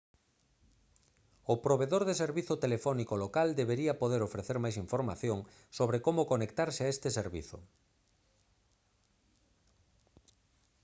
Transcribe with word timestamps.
o 1.53 1.55
provedor 1.65 2.03
de 2.05 2.19
servizo 2.23 2.55
telefónico 2.65 3.15
local 3.23 3.47
debería 3.61 3.99
poder 4.01 4.21
ofrecer 4.23 4.57
máis 4.63 4.75
información 4.85 5.37
sobre 5.77 5.97
como 6.05 6.29
conectarse 6.31 6.81
a 6.83 6.91
este 6.95 7.09
servizo 7.19 7.57